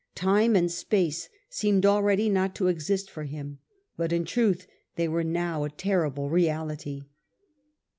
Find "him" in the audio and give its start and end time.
3.25-3.59